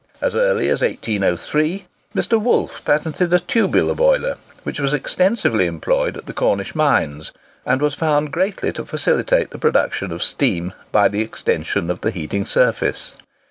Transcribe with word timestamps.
As 0.19 0.33
early 0.33 0.67
as 0.69 0.81
1803, 0.81 1.85
Mr. 2.15 2.41
Woolf 2.41 2.83
patented 2.83 3.31
a 3.35 3.39
tubular 3.39 3.93
boiler, 3.93 4.37
which 4.63 4.79
was 4.79 4.95
extensively 4.95 5.67
employed 5.67 6.17
at 6.17 6.25
the 6.25 6.33
Cornish 6.33 6.73
mines, 6.73 7.31
and 7.67 7.83
was 7.83 7.93
found 7.93 8.31
greatly 8.31 8.73
to 8.73 8.83
facilitate 8.83 9.51
the 9.51 9.59
production 9.59 10.11
of 10.11 10.23
steam, 10.23 10.73
by 10.91 11.07
the 11.07 11.21
extension 11.21 11.91
of 11.91 12.01
the 12.01 12.09
heating 12.09 12.45
surface. 12.45 13.13